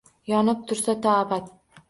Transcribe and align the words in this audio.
Yonib 0.31 0.63
tursa 0.71 0.97
to 1.05 1.13
abad. 1.19 1.55